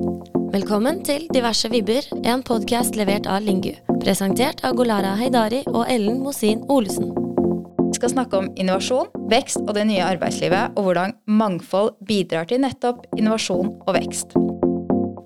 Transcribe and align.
Velkommen 0.00 1.02
til 1.04 1.26
Diverse 1.28 1.68
vibber, 1.68 2.06
en 2.24 2.40
podkast 2.46 2.96
levert 2.96 3.26
av 3.28 3.44
Lingu. 3.44 3.74
Presentert 4.00 4.62
av 4.64 4.78
Golara 4.78 5.12
Heidari 5.20 5.60
og 5.68 5.82
Ellen 5.92 6.22
Mosin 6.24 6.62
Olesen. 6.72 7.10
Vi 7.82 7.98
skal 7.98 8.14
snakke 8.14 8.40
om 8.40 8.48
innovasjon, 8.56 9.10
vekst 9.28 9.60
og 9.66 9.74
det 9.76 9.84
nye 9.90 10.06
arbeidslivet, 10.06 10.72
og 10.78 10.88
hvordan 10.88 11.12
mangfold 11.28 11.98
bidrar 12.08 12.48
til 12.48 12.64
nettopp 12.64 13.04
innovasjon 13.18 13.74
og 13.84 13.92
vekst. 13.98 14.32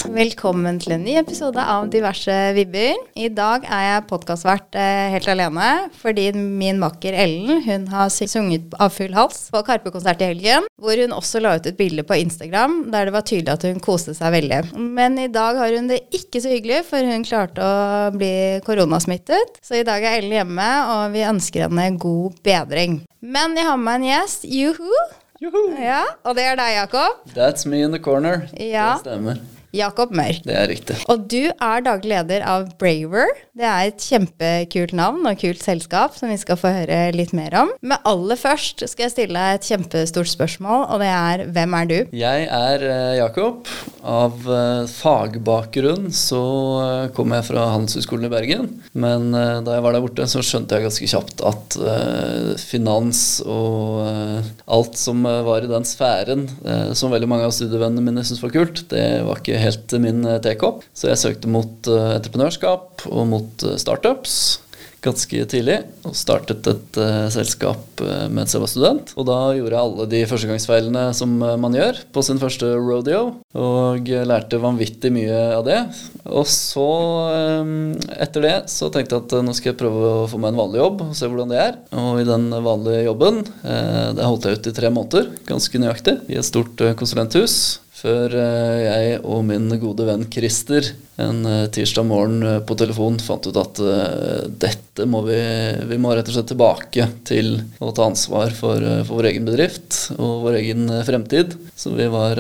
Velkommen 0.05 0.77
til 0.83 0.93
en 0.99 1.05
ny 1.07 1.15
episode 1.17 1.61
av 1.61 1.87
Diverse 1.89 2.33
vibber. 2.57 2.99
I 3.17 3.31
dag 3.33 3.63
er 3.65 3.85
jeg 3.87 4.03
podkastvert 4.11 4.77
eh, 4.77 5.15
helt 5.15 5.29
alene 5.33 5.69
fordi 5.97 6.27
min 6.37 6.77
makker 6.83 7.17
Ellen 7.25 7.63
hun 7.65 7.87
har 7.89 8.13
sunget 8.13 8.75
av 8.77 8.93
full 8.93 9.15
hals 9.17 9.47
på 9.55 9.63
Karpe-konsert 9.65 10.21
i 10.21 10.29
helgen, 10.35 10.69
hvor 10.77 11.01
hun 11.01 11.15
også 11.17 11.41
la 11.41 11.55
ut 11.57 11.71
et 11.71 11.79
bilde 11.79 12.05
på 12.05 12.19
Instagram 12.21 12.91
der 12.93 13.09
det 13.09 13.15
var 13.17 13.25
tydelig 13.25 13.55
at 13.55 13.65
hun 13.65 13.81
koste 13.85 14.13
seg 14.19 14.35
veldig. 14.37 14.61
Men 14.77 15.17
i 15.25 15.31
dag 15.33 15.57
har 15.63 15.73
hun 15.73 15.89
det 15.89 16.03
ikke 16.13 16.45
så 16.45 16.53
hyggelig, 16.53 16.83
for 16.91 17.01
hun 17.09 17.25
klarte 17.25 17.65
å 17.65 18.13
bli 18.15 18.61
koronasmittet. 18.69 19.57
Så 19.65 19.81
i 19.81 19.89
dag 19.89 20.05
er 20.05 20.21
Ellen 20.21 20.37
hjemme, 20.37 20.71
og 20.99 21.17
vi 21.17 21.25
ønsker 21.25 21.65
henne 21.67 21.89
god 21.97 22.37
bedring. 22.45 23.01
Men 23.25 23.57
jeg 23.57 23.71
har 23.71 23.81
med 23.81 23.89
meg 23.89 24.03
en 24.03 24.09
gjest. 24.13 24.45
Juhu! 24.53 24.93
Juhu. 25.41 25.63
Ja, 25.81 26.05
Og 26.29 26.37
det 26.37 26.45
er 26.53 26.61
deg, 26.61 26.77
Jakob. 26.77 27.25
That's 27.35 27.65
me 27.67 27.81
in 27.83 27.93
the 27.97 28.01
corner. 28.05 28.45
Ja. 28.61 28.95
Det 28.95 29.09
stemmer. 29.09 29.41
Jakob 29.75 30.15
Mørk. 30.15 30.45
Det 30.47 30.57
er 30.57 30.69
riktig. 30.71 30.99
Og 31.13 31.27
du 31.29 31.51
er 31.53 31.85
daglig 31.85 32.15
leder 32.15 32.45
av 32.47 32.69
Braver. 32.81 33.31
Det 33.57 33.67
er 33.67 33.91
et 33.91 34.03
kjempekult 34.03 34.95
navn 34.97 35.27
og 35.29 35.39
kult 35.41 35.63
selskap 35.63 36.17
som 36.19 36.31
vi 36.31 36.39
skal 36.41 36.59
få 36.61 36.73
høre 36.75 36.99
litt 37.17 37.35
mer 37.37 37.55
om. 37.65 37.73
Men 37.83 38.03
aller 38.09 38.39
først 38.39 38.85
skal 38.91 39.07
jeg 39.07 39.15
stille 39.15 39.39
deg 39.39 39.59
et 39.59 39.69
kjempestort 39.69 40.31
spørsmål, 40.31 40.87
og 40.93 41.03
det 41.03 41.11
er 41.11 41.45
hvem 41.55 41.77
er 41.79 41.91
du? 41.91 41.97
Jeg 42.15 42.47
er 42.47 42.87
eh, 42.89 43.17
Jakob. 43.21 43.71
Av 44.05 44.49
eh, 44.53 44.85
fagbakgrunn 44.91 46.11
så 46.15 46.43
eh, 46.85 47.11
kom 47.17 47.35
jeg 47.35 47.47
fra 47.49 47.69
Handelshøyskolen 47.73 48.29
i 48.29 48.33
Bergen. 48.33 48.71
Men 48.95 49.31
da 49.35 49.77
jeg 49.77 49.85
var 49.85 49.97
der 49.97 50.05
borte, 50.05 50.27
så 50.31 50.43
skjønte 50.45 50.77
jeg 50.77 50.87
ganske 50.87 51.09
kjapt 51.11 51.43
at 51.49 51.77
finans 52.61 53.21
og 53.43 54.05
alt 54.71 54.99
som 54.99 55.25
var 55.25 55.65
i 55.65 55.71
den 55.71 55.87
sfæren, 55.89 56.47
som 56.97 57.13
veldig 57.13 57.29
mange 57.31 57.49
av 57.49 57.55
studievennene 57.57 58.05
mine 58.05 58.25
syntes 58.25 58.43
var 58.45 58.53
kult, 58.55 58.85
det 58.93 59.05
var 59.27 59.41
ikke 59.41 59.59
helt 59.59 59.64
min 60.03 60.25
eh, 60.27 60.41
tekopp. 60.45 60.85
Så 60.95 61.11
jeg 61.11 61.21
søkte 61.21 61.51
mot 61.51 61.91
eh, 61.91 62.11
entreprenørskap 62.19 63.07
og 63.11 63.27
mot 63.31 63.67
eh, 63.67 63.79
startups 63.81 64.39
ganske 65.05 65.45
tidlig 65.51 65.79
og 66.05 66.17
startet 66.17 66.67
et 66.71 66.99
uh, 67.01 67.27
selskap 67.33 68.01
eh, 68.03 68.27
mens 68.33 68.55
jeg 68.55 68.63
var 68.63 68.71
student. 68.71 69.13
Og 69.21 69.27
da 69.29 69.39
gjorde 69.57 69.75
jeg 69.75 69.83
alle 69.83 70.07
de 70.11 70.23
førstegangsfeilene 70.31 71.05
som 71.17 71.35
man 71.35 71.77
gjør 71.77 72.01
på 72.15 72.25
sin 72.25 72.41
første 72.41 72.71
rodeo, 72.79 73.37
og 73.55 74.09
lærte 74.29 74.61
vanvittig 74.63 75.13
mye 75.15 75.41
av 75.59 75.65
det. 75.67 75.81
Og 76.25 76.47
så, 76.51 76.89
um, 77.61 77.93
etter 78.17 78.47
det, 78.47 78.55
så 78.73 78.91
tenkte 78.93 79.19
jeg 79.19 79.27
at 79.27 79.37
nå 79.45 79.55
skal 79.57 79.73
jeg 79.73 79.81
prøve 79.81 80.13
å 80.25 80.27
få 80.31 80.41
meg 80.41 80.55
en 80.55 80.61
vanlig 80.63 80.81
jobb 80.81 81.07
og 81.07 81.15
se 81.19 81.31
hvordan 81.31 81.53
det 81.53 81.61
er. 81.61 81.79
Og 82.01 82.23
i 82.23 82.29
den 82.29 82.49
vanlige 82.65 83.07
jobben, 83.07 83.43
det 83.65 84.29
holdt 84.29 84.49
jeg 84.49 84.59
ut 84.59 84.71
i 84.71 84.77
tre 84.77 84.93
måneder, 84.95 85.33
ganske 85.49 85.81
nøyaktig, 85.81 86.19
i 86.33 86.39
et 86.41 86.49
stort 86.49 86.81
konsulenthus. 86.99 87.84
Før 88.05 88.35
eh, 88.37 88.79
jeg 88.85 89.21
og 89.25 89.47
min 89.49 89.71
gode 89.81 90.05
venn 90.05 90.27
Christer 90.29 90.91
en 91.25 91.39
eh, 91.49 91.69
tirsdag 91.73 92.05
morgen 92.05 92.43
eh, 92.45 92.59
på 92.67 92.77
telefon 92.77 93.17
fant 93.23 93.47
ut 93.49 93.57
at 93.57 93.81
dette 94.61 95.07
må 95.09 95.23
vi 95.25 95.39
Vi 95.89 95.97
må 96.01 96.13
rett 96.13 96.29
og 96.29 96.37
slett 96.37 96.51
tilbake 96.53 97.07
til 97.25 97.57
å 97.81 97.89
ta 97.97 98.11
ansvar 98.11 98.53
for, 98.53 98.85
for 99.09 99.23
vår 99.23 99.31
egen 99.31 99.49
bedrift 99.49 100.11
og 100.19 100.45
vår 100.45 100.59
egen 100.61 100.85
fremtid. 101.07 101.57
Så 101.81 101.95
vi 101.97 102.07
var 102.13 102.39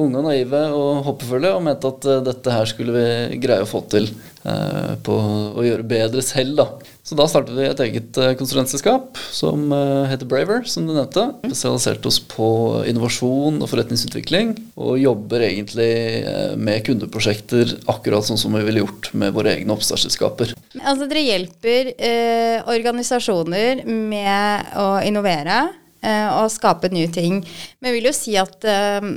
unge 0.00 0.20
og 0.20 0.26
naive 0.26 0.64
og 0.74 1.04
håpefulle 1.06 1.54
og 1.54 1.62
mente 1.68 1.94
at 1.94 2.10
dette 2.26 2.56
her 2.56 2.68
skulle 2.68 2.96
vi 2.96 3.38
greie 3.44 3.64
å 3.64 3.70
få 3.70 3.84
til 3.92 4.10
på 4.42 5.16
å 5.54 5.64
gjøre 5.64 5.86
bedre 5.88 6.24
selv, 6.24 6.58
da. 6.58 6.93
Så 7.04 7.16
da 7.18 7.26
startet 7.28 7.52
vi 7.52 7.66
et 7.68 7.80
eget 7.84 8.16
eh, 8.16 8.32
konsulentselskap 8.40 9.18
som 9.28 9.66
eh, 9.76 10.06
heter 10.08 10.28
Braver, 10.28 10.62
som 10.64 10.86
du 10.88 10.94
nevnte. 10.94 11.26
Spesialiserte 11.44 12.08
oss 12.08 12.16
på 12.24 12.46
innovasjon 12.88 13.58
og 13.60 13.68
forretningsutvikling, 13.68 14.54
og 14.80 14.96
jobber 15.02 15.44
egentlig 15.44 15.90
eh, 16.24 16.54
med 16.56 16.80
kundeprosjekter 16.86 17.74
akkurat 17.92 18.24
sånn 18.24 18.40
som 18.40 18.56
vi 18.56 18.64
ville 18.64 18.80
gjort 18.80 19.10
med 19.12 19.36
våre 19.36 19.52
egne 19.52 19.76
oppstartsselskaper. 19.76 20.54
Altså, 20.80 21.04
dere 21.10 21.26
hjelper 21.26 21.92
eh, 21.92 22.64
organisasjoner 22.72 23.84
med 23.84 24.72
å 24.80 24.88
innovere 25.04 25.58
eh, 26.00 26.30
og 26.40 26.48
skape 26.56 26.88
nye 26.88 27.12
ting. 27.12 27.42
Men 27.78 27.90
jeg 27.92 27.98
vil 27.98 28.08
jo 28.08 28.14
si 28.16 28.38
at 28.40 28.64
eh, 28.64 29.12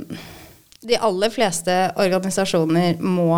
de 0.84 1.00
aller 1.08 1.32
fleste 1.32 1.78
organisasjoner 1.96 3.00
må 3.00 3.32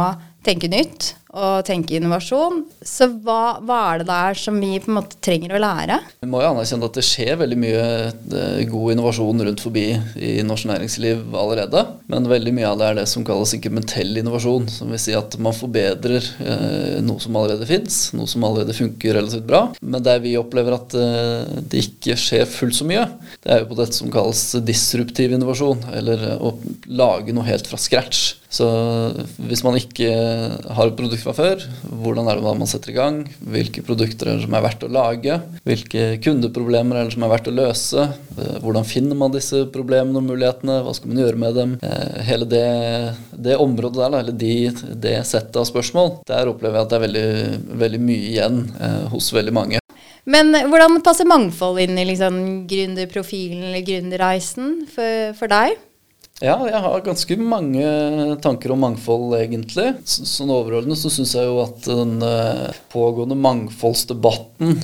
tenke 0.47 0.71
nytt 0.73 1.15
og 1.31 1.63
tenke 1.67 1.95
innovasjon. 1.95 2.65
Så 2.83 3.07
hva, 3.23 3.61
hva 3.63 3.79
er 3.93 4.01
det 4.01 4.07
der 4.09 4.39
som 4.39 4.57
vi 4.59 4.73
på 4.83 4.91
en 4.91 4.97
måte 4.97 5.19
trenger 5.23 5.55
å 5.55 5.61
lære? 5.63 6.01
Vi 6.25 6.31
må 6.31 6.41
jo 6.43 6.49
anerkjenne 6.51 6.89
at 6.89 6.97
det 6.99 7.05
skjer 7.07 7.39
veldig 7.39 7.59
mye 7.61 7.85
eh, 8.09 8.63
god 8.71 8.95
innovasjon 8.97 9.45
rundt 9.47 9.63
forbi 9.63 9.85
i 10.19 10.33
norsk 10.47 10.67
næringsliv 10.73 11.37
allerede. 11.39 11.85
Men 12.11 12.27
veldig 12.31 12.55
mye 12.57 12.73
av 12.73 12.81
det 12.81 12.89
er 12.89 12.99
det 12.99 13.07
som 13.13 13.27
kalles 13.27 13.55
inkrementell 13.55 14.19
innovasjon. 14.23 14.67
Som 14.75 14.91
vil 14.95 15.03
si 15.03 15.15
at 15.17 15.39
man 15.43 15.55
forbedrer 15.55 16.19
eh, 16.43 16.99
noe 17.07 17.23
som 17.23 17.39
allerede 17.39 17.69
fins, 17.71 18.03
noe 18.19 18.31
som 18.31 18.47
allerede 18.49 18.75
funker 18.77 19.15
relativt 19.21 19.47
bra. 19.47 19.69
Men 19.81 20.07
der 20.07 20.19
vi 20.25 20.35
opplever 20.41 20.81
at 20.81 20.99
eh, 20.99 21.63
det 21.71 21.87
ikke 21.87 22.19
skjer 22.19 22.51
fullt 22.51 22.81
så 22.81 22.91
mye, 22.91 23.07
det 23.45 23.55
er 23.55 23.63
jo 23.63 23.71
på 23.71 23.79
dette 23.79 23.95
som 23.95 24.11
kalles 24.11 24.45
disruptiv 24.67 25.39
innovasjon. 25.39 25.87
Eller 25.95 26.27
å 26.43 26.57
lage 26.91 27.37
noe 27.37 27.47
helt 27.47 27.71
fra 27.71 27.79
scratch. 27.79 28.40
Så 28.51 28.67
hvis 29.47 29.63
man 29.63 29.77
ikke 29.79 30.09
har 30.75 30.89
et 30.91 30.97
produkt 30.99 31.23
fra 31.23 31.35
før, 31.37 31.63
hvordan 31.87 32.27
er 32.27 32.41
det 32.41 32.55
man 32.59 32.71
setter 32.71 32.91
i 32.91 32.97
gang? 32.97 33.21
Hvilke 33.47 33.85
produkter 33.87 34.27
er 34.27 34.41
det 34.41 34.47
som 34.49 34.57
er 34.59 34.65
verdt 34.65 34.87
å 34.87 34.91
lage? 34.91 35.37
Hvilke 35.69 36.07
kundeproblemer 36.25 36.99
er 36.99 37.07
det 37.07 37.15
som 37.15 37.27
er 37.27 37.31
verdt 37.31 37.51
å 37.53 37.55
løse? 37.55 38.07
Eh, 38.35 38.57
Hvordan 38.61 38.89
finner 38.89 39.19
man 39.19 39.31
disse 39.35 39.63
problemene 39.71 40.19
og 40.19 40.27
mulighetene? 40.27 40.81
Hva 40.83 40.95
skal 40.99 41.13
man 41.13 41.23
gjøre 41.23 41.39
med 41.45 41.59
dem? 41.61 41.77
Eh, 41.87 42.17
Hele 42.27 42.49
det, 42.51 42.65
det 43.39 43.59
området 43.63 44.03
der, 44.03 44.17
eller 44.19 44.35
de, 44.43 44.55
det 45.07 45.15
settet 45.31 45.61
av 45.61 45.69
spørsmål, 45.69 46.17
der 46.29 46.51
opplever 46.51 46.81
jeg 46.81 46.89
at 46.89 46.91
det 46.91 46.99
er 46.99 47.05
veldig, 47.07 47.29
veldig 47.85 48.01
mye 48.09 48.25
igjen 48.33 48.65
eh, 48.81 49.05
hos 49.15 49.31
veldig 49.37 49.55
mange. 49.55 49.79
Men 50.31 50.51
hvordan 50.53 50.99
passer 51.07 51.27
mangfold 51.27 51.79
inn 51.83 51.97
i 51.99 52.09
liksom 52.11 52.35
gründerprofilen 52.71 53.63
eller 53.71 53.87
gründerreisen 53.87 54.75
for, 54.91 55.39
for 55.39 55.51
deg? 55.51 55.79
Ja, 56.41 56.55
jeg 56.65 56.81
har 56.81 57.03
ganske 57.05 57.37
mange 57.37 57.85
tanker 58.41 58.73
om 58.73 58.81
mangfold, 58.81 59.35
egentlig. 59.37 59.91
Så, 60.09 60.25
sånn 60.25 60.53
overordnet 60.55 60.97
så 60.97 61.13
syns 61.13 61.35
jeg 61.37 61.45
jo 61.45 61.59
at 61.61 61.85
den 61.85 62.17
eh, 62.25 62.79
pågående 62.93 63.37
mangfoldsdebatten 63.37 64.79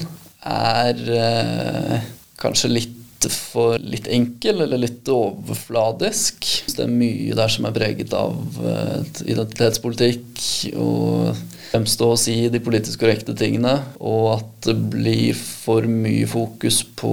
er 0.52 1.00
eh, 1.16 2.04
kanskje 2.42 2.72
litt 2.74 2.92
for 3.32 3.80
litt 3.80 4.10
enkel 4.12 4.60
eller 4.66 4.82
litt 4.82 5.08
overfladisk. 5.08 6.44
Det 6.76 6.84
er 6.84 6.92
mye 6.92 7.38
der 7.40 7.48
som 7.50 7.64
er 7.64 7.74
preget 7.78 8.12
av 8.12 8.36
eh, 8.60 9.00
identitetspolitikk 9.24 10.44
og 10.76 11.40
fremstå 11.70 12.10
og 12.14 12.20
si 12.20 12.36
de 12.52 12.60
politisk 12.62 13.02
korrekte 13.02 13.34
tingene, 13.36 13.78
og 14.00 14.36
at 14.38 14.52
det 14.66 14.74
blir 14.90 15.36
for 15.36 15.86
mye 15.86 16.26
fokus 16.30 16.80
på 16.98 17.12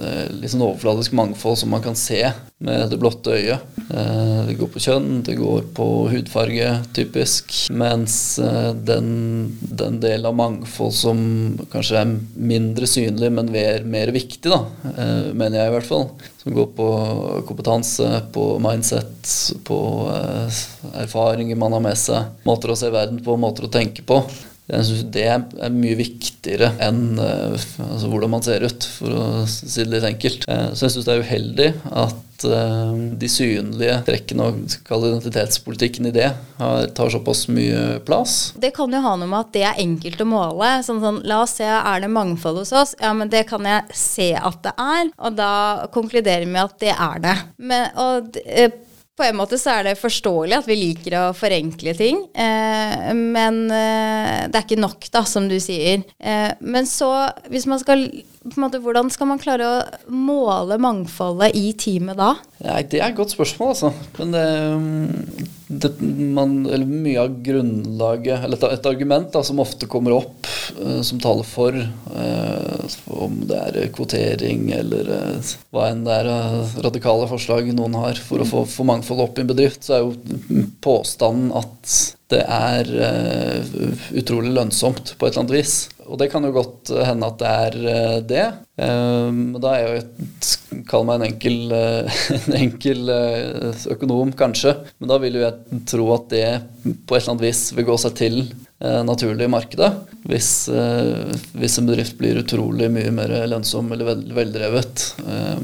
eh, 0.00 0.26
litt 0.34 0.52
sånn 0.52 0.64
overfladisk 0.66 1.14
mangfold 1.14 1.60
som 1.60 1.70
man 1.74 1.84
kan 1.84 1.96
se 1.98 2.22
med 2.64 2.88
det 2.90 2.98
blotte 3.02 3.34
øyet. 3.34 3.62
Eh, 3.90 4.40
Det 4.48 4.56
går 4.58 4.70
på 4.74 4.82
kjønn, 4.82 5.22
det 5.26 5.36
går 5.38 5.68
på 5.76 5.86
hudfarge, 6.12 6.70
typisk. 6.96 7.52
Mens 7.74 8.38
eh, 8.42 8.72
den, 8.74 9.08
den 9.60 10.00
delen 10.02 10.30
av 10.30 10.38
mangfold 10.38 10.94
som 10.96 11.18
kanskje 11.72 12.00
er 12.02 12.14
mindre 12.34 12.88
synlig, 12.90 13.30
men 13.34 13.52
mer, 13.54 13.84
mer 13.86 14.12
viktig, 14.14 14.50
da, 14.50 14.62
mener 15.34 15.60
jeg 15.60 15.70
i 15.70 15.74
hvert 15.76 15.88
fall, 15.88 16.08
som 16.42 16.54
går 16.56 16.70
på 16.76 16.88
kompetanse, 17.48 18.08
på 18.34 18.46
mindset, 18.62 19.30
på 19.64 19.78
erfaringer 21.00 21.58
man 21.58 21.72
har 21.76 21.82
med 21.84 21.98
seg, 21.98 22.32
måter 22.48 22.72
å 22.72 22.78
se 22.78 22.90
verden 22.92 23.22
på, 23.24 23.36
måter 23.40 23.63
å 23.68 23.72
tenke 23.72 24.04
på. 24.06 24.22
Jeg 24.64 24.84
synes 24.88 25.08
Det 25.12 25.24
er 25.28 25.72
mye 25.74 25.96
viktigere 25.98 26.70
enn 26.80 27.18
eh, 27.20 27.56
altså 27.84 28.08
hvordan 28.08 28.32
man 28.32 28.44
ser 28.44 28.64
ut, 28.64 28.86
for 28.96 29.12
å 29.12 29.24
si 29.50 29.82
det 29.82 29.90
litt 29.92 30.06
enkelt. 30.08 30.46
Eh, 30.48 30.70
Så 30.72 30.86
jeg 30.86 30.94
syns 30.94 31.08
det 31.08 31.12
er 31.18 31.24
uheldig 31.26 31.66
at 31.92 32.46
eh, 32.48 32.94
de 33.20 33.28
synlige 33.28 33.98
trekkene 34.06 34.46
og 34.48 34.62
identitetspolitikken 35.10 36.08
i 36.08 36.14
det 36.16 36.30
tar 36.96 37.12
såpass 37.12 37.44
mye 37.52 37.98
plass. 38.08 38.54
Det 38.56 38.72
kan 38.76 38.88
jo 38.96 39.02
ha 39.04 39.12
noe 39.20 39.28
med 39.28 39.42
at 39.42 39.52
det 39.52 39.66
er 39.68 39.82
enkelt 39.84 40.24
å 40.24 40.28
måle. 40.32 40.72
Sånn, 40.86 41.02
sånn, 41.04 41.20
la 41.28 41.42
oss 41.44 41.58
se, 41.60 41.68
er 41.68 42.00
det 42.00 42.10
mangfold 42.16 42.62
hos 42.62 42.72
oss? 42.72 42.96
Ja, 43.04 43.12
men 43.12 43.28
det 43.28 43.44
kan 43.52 43.68
jeg 43.68 44.00
se 44.00 44.30
at 44.40 44.64
det 44.64 44.72
er, 44.80 45.12
og 45.20 45.36
da 45.36 45.52
konkluderer 45.92 46.48
vi 46.48 46.52
med 46.56 46.64
at 46.64 46.80
det 46.80 46.96
er 46.96 47.22
det. 47.28 47.36
Men, 47.60 47.92
og 48.00 48.40
på 49.14 49.22
en 49.22 49.36
måte 49.38 49.58
så 49.60 49.76
er 49.76 49.88
det 49.88 49.98
forståelig 50.00 50.56
at 50.56 50.68
vi 50.68 50.76
liker 50.78 51.14
å 51.20 51.24
forenkle 51.36 51.94
ting, 51.94 52.18
eh, 52.34 53.12
men 53.14 53.60
eh, 53.70 54.46
det 54.50 54.58
er 54.58 54.64
ikke 54.66 54.80
nok, 54.82 55.06
da, 55.14 55.22
som 55.28 55.46
du 55.50 55.54
sier. 55.62 56.02
Eh, 56.18 56.50
men 56.60 56.88
så, 56.90 57.12
hvis 57.52 57.68
man 57.70 57.82
skal 57.82 58.08
på 58.44 58.58
en 58.58 58.64
måte, 58.66 58.80
Hvordan 58.84 59.08
skal 59.08 59.30
man 59.30 59.40
klare 59.40 59.64
å 59.64 60.10
måle 60.12 60.76
mangfoldet 60.82 61.54
i 61.56 61.70
teamet 61.80 62.18
da? 62.18 62.34
Ja, 62.58 62.82
Det 62.82 63.00
er 63.00 63.06
et 63.06 63.16
godt 63.16 63.32
spørsmål, 63.32 63.72
altså. 63.72 63.92
Men 64.18 64.34
det, 64.34 64.44
det, 65.80 65.90
man, 66.34 66.66
eller 66.66 66.86
mye 66.86 67.20
av 67.20 67.36
grunnlaget 67.44 68.44
Eller 68.44 68.58
et, 68.58 68.66
et 68.78 68.88
argument 68.88 69.30
da, 69.32 69.42
som 69.46 69.60
ofte 69.62 69.88
kommer 69.90 70.16
opp 70.16 70.48
uh, 70.78 71.00
som 71.06 71.20
taler 71.22 71.46
for, 71.48 71.76
uh, 71.76 72.96
om 73.14 73.40
det 73.48 73.60
er 73.60 73.92
kvotering 73.94 74.68
eller 74.76 75.10
uh, 75.10 75.54
hva 75.74 75.88
enn 75.90 76.04
det 76.06 76.18
er 76.22 76.30
radikale 76.84 77.28
forslag 77.30 77.70
noen 77.74 77.96
har 77.98 78.20
for 78.20 78.42
å 78.42 78.48
få, 78.48 78.64
for 78.70 78.88
mangfold 78.88 79.24
opp 79.26 79.38
i 79.38 79.44
en 79.44 79.50
bedrift, 79.50 79.86
så 79.86 79.98
er 79.98 80.04
jo 80.04 80.66
påstanden 80.84 81.52
at 81.56 81.96
det 82.32 82.40
er 82.50 82.88
utrolig 84.16 84.54
lønnsomt 84.56 85.12
på 85.18 85.26
et 85.26 85.34
eller 85.34 85.42
annet 85.44 85.56
vis. 85.58 85.74
Og 86.08 86.18
det 86.18 86.30
kan 86.32 86.42
jo 86.46 86.54
godt 86.56 86.90
hende 87.04 87.28
at 87.28 87.36
det 87.38 87.50
er 87.50 88.22
det. 88.26 88.46
Men 88.80 89.60
da 89.62 89.74
er 89.76 89.84
jo 89.84 90.00
et 90.00 90.48
Kall 90.90 91.06
meg 91.06 91.20
en 91.20 91.26
enkel, 91.28 91.58
en 92.38 92.56
enkel 92.58 93.10
økonom, 93.94 94.32
kanskje. 94.38 94.76
Men 94.98 95.12
da 95.12 95.20
vil 95.22 95.38
jo 95.38 95.44
jeg 95.44 95.82
tro 95.90 96.08
at 96.16 96.30
det 96.32 96.46
på 96.84 97.16
et 97.16 97.22
eller 97.22 97.32
annet 97.32 97.46
vis 97.46 97.60
vil 97.76 97.86
gå 97.88 97.96
seg 98.00 98.16
til 98.18 98.34
eh, 98.44 99.00
naturlig 99.06 99.46
i 99.46 99.52
markedet. 99.52 99.90
Hvis, 100.28 100.50
eh, 100.68 101.32
hvis, 101.56 101.78
en 101.80 101.88
bedrift 101.88 102.18
blir 102.20 102.40
utrolig 102.42 102.90
mye 102.92 103.12
mer 103.14 103.32
lønnsom 103.48 103.92
eller 103.94 104.20
veldrevet 104.36 105.06
eh, 105.24 105.62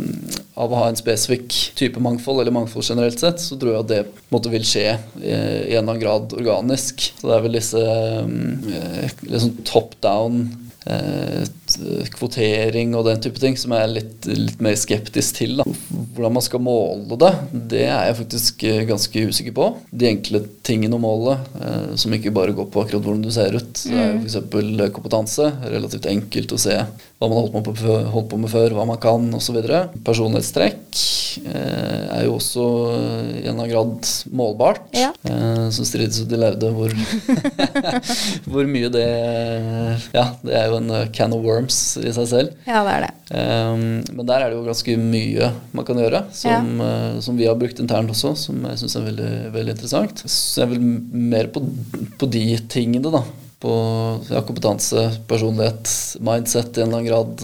av 0.61 0.73
å 0.73 0.81
ha 0.81 0.89
en 0.91 0.99
spesifikk 0.99 1.53
type 1.79 2.01
mangfold, 2.03 2.43
eller 2.43 2.57
mangfold 2.57 2.89
generelt 2.89 3.21
sett, 3.21 3.43
så 3.43 3.59
tror 3.61 3.75
jeg 3.75 3.85
at 3.85 3.93
det 3.93 4.01
måte, 4.33 4.53
vil 4.53 4.65
skje 4.67 4.87
i, 4.89 4.97
en 5.29 5.37
eller 5.67 5.85
annen 5.85 6.03
grad 6.03 6.35
organisk. 6.39 7.11
Så 7.21 7.29
det 7.29 7.37
er 7.37 7.47
vel 7.47 7.61
disse 7.61 7.85
eh, 7.85 9.15
liksom 9.29 9.61
top 9.69 9.97
down 10.05 10.49
Eh, 10.87 11.43
kvotering 12.15 12.95
og 12.99 13.07
den 13.07 13.21
type 13.23 13.41
ting, 13.43 13.57
som 13.59 13.75
jeg 13.75 13.87
er 13.87 13.93
litt, 13.93 14.29
litt 14.31 14.63
mer 14.63 14.77
skeptisk 14.79 15.41
til. 15.41 15.61
Da. 15.61 15.67
Hvordan 16.15 16.37
man 16.37 16.45
skal 16.45 16.63
måle 16.65 17.19
det, 17.21 17.33
det 17.73 17.85
er 17.87 18.09
jeg 18.09 18.19
faktisk 18.23 18.65
eh, 18.69 18.83
ganske 18.89 19.27
usikker 19.31 19.57
på. 19.57 19.69
De 19.91 20.09
enkle 20.11 20.43
tingene 20.67 20.97
å 20.97 21.03
måle, 21.03 21.37
eh, 21.61 21.93
som 22.01 22.15
ikke 22.17 22.35
bare 22.35 22.57
går 22.57 22.71
på 22.73 22.85
akkurat 22.85 23.05
hvordan 23.07 23.25
du 23.27 23.31
ser 23.35 23.57
ut. 23.57 23.73
Det 23.85 23.97
er 23.97 24.15
jo 24.15 24.25
f.eks. 24.25 24.91
kompetanse. 24.97 25.51
Relativt 25.71 26.11
enkelt 26.11 26.57
å 26.57 26.61
se 26.61 26.77
hva 27.21 27.29
man 27.29 27.37
har 27.37 27.51
holdt 27.53 27.67
på, 27.69 27.97
holdt 28.15 28.29
på 28.31 28.41
med 28.41 28.49
før, 28.49 28.75
hva 28.77 28.87
man 28.89 29.01
kan 29.01 29.27
osv. 29.37 29.59
Personlighetstrekk 30.07 31.03
eh, 31.45 32.05
er 32.17 32.25
jo 32.25 32.39
også 32.39 32.65
i 32.97 33.45
en 33.45 33.59
eller 33.59 33.67
annen 33.67 33.73
grad 33.75 34.13
målbart. 34.33 34.87
Ja. 34.97 35.11
Eh, 35.29 35.67
så 35.75 35.85
strides 35.85 36.23
de 36.31 36.41
lærde 36.41 36.73
hvor, 36.73 36.95
hvor 38.51 38.71
mye 38.71 38.89
det 38.93 39.09
Ja, 40.15 40.31
det 40.41 40.57
er 40.57 40.71
jo 40.71 40.81
en 40.81 40.91
can 41.13 41.37
of 41.37 41.45
worms 41.45 41.60
i 41.69 42.13
seg 42.17 42.31
selv. 42.31 42.55
Ja, 42.69 42.85
det 42.87 42.95
er 42.95 43.07
det. 43.07 43.13
Um, 43.31 43.85
men 44.17 44.27
der 44.27 44.45
er 44.45 44.51
det 44.51 44.59
jo 44.59 44.65
ganske 44.67 44.97
mye 45.01 45.51
man 45.77 45.87
kan 45.87 46.01
gjøre, 46.01 46.25
som, 46.35 46.73
ja. 46.81 46.89
uh, 47.17 47.21
som 47.23 47.37
vi 47.39 47.47
har 47.51 47.59
brukt 47.61 47.83
internt 47.83 48.15
også, 48.15 48.33
som 48.47 48.65
jeg 48.71 48.81
syns 48.81 48.97
er 48.99 49.07
veldig, 49.11 49.31
veldig, 49.55 49.77
interessant. 49.77 50.25
Så 50.25 50.65
jeg 50.65 50.73
vil 50.73 50.89
mer 51.35 51.53
på, 51.53 51.63
på 52.19 52.31
de 52.31 52.47
tingene, 52.71 53.13
da 53.13 53.25
på 53.61 53.73
ja, 54.31 54.41
kompetanse, 54.47 55.03
personlighet, 55.29 55.91
mindset 56.25 56.79
i 56.79 56.83
en 56.83 56.89
eller 56.89 56.99
annen 56.99 57.09
grad, 57.11 57.43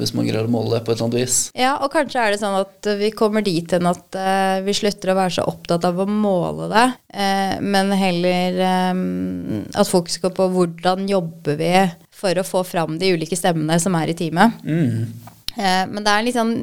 hvis 0.00 0.10
man 0.16 0.26
greier 0.26 0.48
å 0.48 0.50
måle 0.50 0.74
det 0.74 0.80
på 0.82 0.90
et 0.90 0.96
eller 0.96 1.06
annet 1.06 1.20
vis. 1.20 1.36
Ja, 1.54 1.76
og 1.78 1.92
kanskje 1.94 2.18
er 2.18 2.34
det 2.34 2.40
sånn 2.42 2.58
at 2.58 2.88
vi 2.98 3.12
kommer 3.14 3.44
dit 3.46 3.70
hen 3.70 3.86
at 3.86 4.18
uh, 4.18 4.58
vi 4.66 4.74
slutter 4.74 5.12
å 5.12 5.18
være 5.20 5.36
så 5.38 5.46
opptatt 5.46 5.86
av 5.86 6.02
å 6.02 6.08
måle 6.10 6.66
det, 6.72 6.86
uh, 7.14 7.54
men 7.62 7.94
heller 7.94 8.58
um, 8.90 9.62
at 9.70 9.90
fokuset 9.90 10.24
går 10.24 10.34
på 10.40 10.50
hvordan 10.56 11.06
jobber 11.10 11.60
vi 11.62 11.76
for 12.22 12.38
å 12.38 12.46
få 12.46 12.64
fram 12.66 12.96
de 13.02 13.12
ulike 13.16 13.38
stemmene 13.38 13.78
som 13.82 13.98
er 13.98 14.12
i 14.12 14.18
teamet. 14.18 14.62
Mm. 14.64 15.32
Eh, 15.56 15.84
men 15.88 16.00
det 16.00 16.12
er 16.12 16.24
litt 16.24 16.36
sånn 16.36 16.54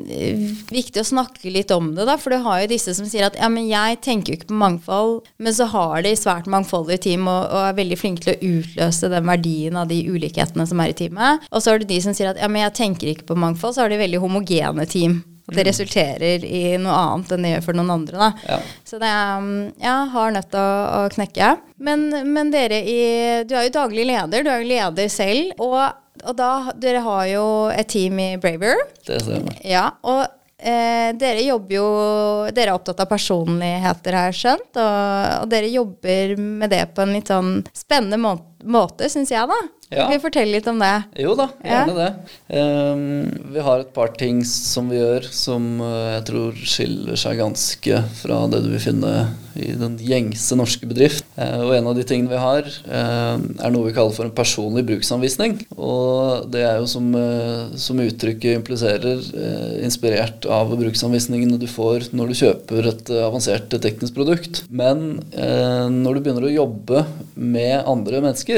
viktig 0.74 1.04
å 1.04 1.08
snakke 1.08 1.52
litt 1.54 1.70
om 1.76 1.92
det, 1.94 2.08
da, 2.10 2.16
for 2.18 2.34
du 2.34 2.42
har 2.46 2.64
jo 2.64 2.72
disse 2.72 2.96
som 2.98 3.06
sier 3.10 3.28
at 3.28 3.38
ja, 3.38 3.50
men 3.52 3.68
jeg 3.70 4.00
tenker 4.06 4.34
jo 4.34 4.40
ikke 4.40 4.50
på 4.50 4.60
mangfold, 4.64 5.30
men 5.38 5.56
så 5.56 5.70
har 5.70 6.02
de 6.06 6.16
svært 6.18 6.50
mangfoldige 6.50 7.04
team 7.10 7.28
og, 7.30 7.44
og, 7.52 7.68
er 7.68 7.78
veldig 7.78 8.00
flinke 8.00 8.26
til 8.26 8.36
å 8.36 8.54
utløse 8.60 9.12
den 9.14 9.30
verdien 9.30 9.78
av 9.80 9.92
de 9.92 10.02
ulikhetene 10.10 10.66
som 10.70 10.82
er 10.82 10.94
i 10.94 10.98
teamet. 11.04 11.50
Og 11.52 11.62
så 11.62 11.74
har 11.74 11.82
du 11.82 11.90
de 11.90 12.00
som 12.04 12.18
sier 12.18 12.32
at 12.32 12.42
ja, 12.42 12.50
men 12.50 12.66
jeg 12.66 12.78
tenker 12.82 13.14
ikke 13.14 13.30
på 13.30 13.38
mangfold, 13.40 13.78
så 13.78 13.86
har 13.86 13.94
de 13.94 14.02
veldig 14.02 14.24
homogene 14.24 14.90
team. 14.90 15.22
Og 15.50 15.56
det 15.56 15.66
mm. 15.66 15.70
resulterer 15.70 16.46
i 16.46 16.64
noe 16.82 16.98
annet 16.98 17.34
enn 17.36 17.48
det 17.48 17.54
gjør 17.56 17.66
for 17.66 17.80
noen 17.80 17.94
andre. 17.98 18.20
Da. 18.20 18.52
Ja. 18.54 18.60
Så 18.88 19.00
det 19.02 19.10
er 19.10 19.48
ja, 19.84 19.96
hard 20.14 20.38
nøtt 20.38 20.58
å, 20.58 20.68
å 21.00 21.02
knekke. 21.14 21.56
Men, 21.80 22.10
men 22.30 22.52
dere 22.54 22.82
i 22.84 23.00
Du 23.48 23.56
er 23.56 23.70
jo 23.70 23.78
daglig 23.80 24.06
leder, 24.10 24.46
du 24.46 24.52
er 24.52 24.62
jo 24.62 24.70
leder 24.70 25.12
selv. 25.12 25.58
og 25.58 25.82
og 26.28 26.36
da, 26.36 26.74
dere 26.76 27.00
har 27.06 27.28
jo 27.32 27.46
et 27.72 27.88
team 27.88 28.20
i 28.20 28.34
Braver. 28.42 28.82
Det 29.08 29.22
stemmer. 29.24 29.56
Ja, 29.64 29.86
og 30.04 30.26
eh, 30.58 31.12
dere 31.20 31.46
jobber 31.46 31.76
jo 31.78 31.88
Dere 32.56 32.74
er 32.74 32.76
opptatt 32.76 33.04
av 33.04 33.10
personligheter, 33.12 34.18
har 34.18 34.30
jeg 34.32 34.40
skjønt. 34.42 34.70
Og, 34.74 35.44
og, 35.44 35.48
dere 35.52 35.72
jobber 35.72 36.36
med 36.40 36.74
det 36.74 36.84
på 36.96 37.06
en 37.06 37.16
litt 37.16 37.32
sånn 37.32 37.54
spennende 37.72 38.20
måte, 38.22 38.49
måte 38.64 39.10
syns 39.12 39.32
jeg, 39.32 39.48
da. 39.50 39.60
Ja. 39.90 40.04
Kan 40.04 40.12
vi 40.14 40.22
fortelle 40.22 40.54
litt 40.54 40.68
om 40.70 40.78
det? 40.78 40.92
Jo 41.18 41.32
da, 41.34 41.48
gjerne 41.66 41.94
ja. 41.96 42.10
det. 42.14 42.60
Um, 42.60 43.54
vi 43.56 43.62
har 43.66 43.82
et 43.82 43.94
par 43.96 44.12
ting 44.14 44.44
som 44.46 44.92
vi 44.92 45.00
gjør 45.00 45.26
som 45.34 45.80
uh, 45.82 46.12
jeg 46.14 46.26
tror 46.28 46.60
skiller 46.62 47.18
seg 47.18 47.40
ganske 47.42 48.02
fra 48.20 48.44
det 48.54 48.60
du 48.68 48.70
vil 48.76 48.84
finne 48.84 49.14
i 49.60 49.72
den 49.74 49.96
gjengse 49.98 50.54
norske 50.60 50.86
bedrift. 50.86 51.26
Uh, 51.34 51.66
og 51.66 51.74
en 51.80 51.90
av 51.90 51.98
de 51.98 52.06
tingene 52.06 52.30
vi 52.30 52.42
har, 52.42 52.70
uh, 52.86 53.42
er 53.42 53.74
noe 53.74 53.88
vi 53.88 53.96
kaller 53.98 54.14
for 54.14 54.30
en 54.30 54.36
personlig 54.38 54.86
bruksanvisning. 54.92 55.58
Og 55.74 56.46
det 56.54 56.62
er 56.70 56.78
jo 56.84 56.86
som, 56.94 57.10
som 57.74 58.04
uttrykket 58.06 58.60
impliserer, 58.60 59.26
inspirert 59.82 60.46
av 60.54 60.70
bruksanvisningene 60.78 61.58
du 61.58 61.66
får 61.70 62.12
når 62.14 62.30
du 62.30 62.38
kjøper 62.44 62.92
et 62.94 63.12
avansert 63.24 63.74
teknisk 63.82 64.14
produkt. 64.18 64.64
Men 64.70 65.24
når 65.34 66.16
du 66.16 66.22
begynner 66.22 66.46
å 66.46 66.54
jobbe 66.54 67.04
med 67.40 67.88
andre 67.90 68.22
mennesker, 68.24 68.49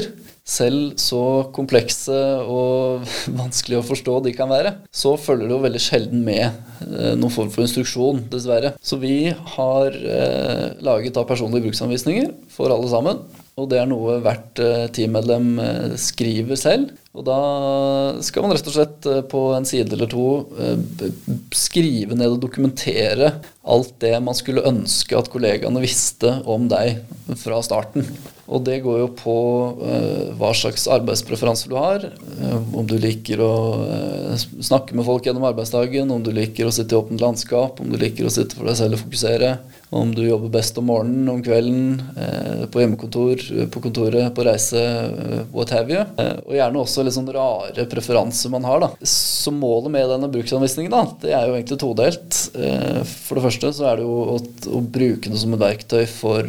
selv 0.52 0.96
så 1.00 1.22
komplekse 1.56 2.18
og 2.44 3.06
vanskelig 3.42 3.80
å 3.80 3.86
forstå 3.86 4.18
de 4.26 4.36
kan 4.36 4.52
være, 4.52 4.76
så 4.92 5.16
følger 5.20 5.48
det 5.48 5.56
jo 5.56 5.66
veldig 5.66 5.84
sjelden 5.84 6.24
med 6.26 6.48
eh, 6.48 7.14
noen 7.18 7.34
form 7.34 7.52
for 7.54 7.66
instruksjon, 7.66 8.26
dessverre. 8.32 8.74
Så 8.82 9.00
vi 9.02 9.32
har 9.56 10.00
eh, 10.00 10.66
laget 10.84 11.16
da 11.18 11.28
personlige 11.28 11.70
bruksanvisninger 11.70 12.34
for 12.52 12.74
alle 12.74 12.90
sammen. 12.92 13.22
Og 13.60 13.68
det 13.70 13.82
er 13.82 13.88
noe 13.90 14.18
hvert 14.24 14.60
eh, 14.64 14.88
teammedlem 14.96 15.54
eh, 15.62 15.96
skriver 16.02 16.60
selv. 16.60 16.96
Og 17.12 17.26
da 17.28 17.40
skal 18.24 18.46
man 18.46 18.56
rett 18.56 18.68
og 18.72 18.76
slett 18.78 19.08
på 19.28 19.40
en 19.52 19.66
side 19.68 19.98
eller 19.98 20.08
to 20.08 20.46
skrive 21.52 22.16
ned 22.16 22.38
og 22.38 22.40
dokumentere 22.46 23.34
alt 23.68 23.98
det 24.00 24.14
man 24.24 24.38
skulle 24.38 24.64
ønske 24.70 25.20
at 25.20 25.28
kollegaene 25.34 25.84
visste 25.84 26.38
om 26.48 26.70
deg 26.72 27.02
fra 27.44 27.60
starten. 27.68 28.08
Og 28.51 28.63
det 28.67 28.81
går 28.84 28.98
jo 29.00 29.10
på 29.15 29.36
uh, 29.79 30.31
hva 30.39 30.51
slags 30.58 30.84
arbeidspreferanser 30.91 31.72
du 31.72 31.77
har. 31.79 32.03
Uh, 32.36 32.58
om 32.81 32.88
du 32.88 32.98
liker 33.00 33.39
å 33.43 33.53
uh, 33.79 34.34
snakke 34.36 34.98
med 34.98 35.08
folk 35.08 35.27
gjennom 35.27 35.48
arbeidsdagen, 35.48 36.12
om 36.12 36.24
du 36.24 36.34
liker 36.36 36.67
å 36.67 36.74
sitte 36.75 36.98
i 36.98 37.00
åpent 37.00 37.24
landskap, 37.24 37.79
om 37.79 37.93
du 37.93 38.00
liker 38.01 38.27
å 38.27 38.34
sitte 38.34 38.58
for 38.58 38.67
deg 38.67 38.79
selv 38.81 39.00
og 39.00 39.05
fokusere. 39.05 39.53
Om 39.91 40.13
du 40.15 40.21
jobber 40.24 40.53
best 40.53 40.77
om 40.79 40.88
morgenen, 40.88 41.27
om 41.27 41.41
kvelden, 41.43 41.98
på 42.71 42.79
hjemmekontor, 42.79 43.41
på 43.74 43.81
kontoret, 43.83 44.29
på 44.36 44.45
reise, 44.48 44.79
what 45.51 45.74
have 45.75 45.91
you. 45.91 46.05
og 46.45 46.53
gjerne 46.55 46.79
også 46.79 47.03
litt 47.03 47.15
sånn 47.17 47.27
rare 47.36 47.86
preferanser 47.91 48.53
man 48.53 48.67
har. 48.69 48.86
da. 48.86 48.89
Så 49.03 49.51
målet 49.51 49.91
med 49.91 50.07
denne 50.13 50.29
bruksanvisningen 50.31 50.93
da, 50.93 51.03
det 51.24 51.33
er 51.36 51.50
jo 51.50 51.57
egentlig 51.57 51.79
todelt. 51.81 52.39
for 52.53 53.39
det 53.39 53.45
første 53.50 53.74
så 53.75 53.89
er 53.91 54.00
det 54.00 54.07
jo 54.07 54.15
å, 54.38 54.38
å 54.79 54.81
bruke 54.95 55.31
det 55.31 55.41
som 55.41 55.57
et 55.57 55.63
verktøy 55.65 56.05
for 56.07 56.48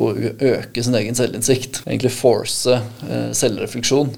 å 0.00 0.10
øke 0.16 0.82
sin 0.82 0.96
egen 0.98 1.16
selvinnsikt. 1.18 1.82
Egentlig 1.86 2.12
force 2.14 2.74
eh, 2.74 3.30
selvrefleksjon. 3.36 4.12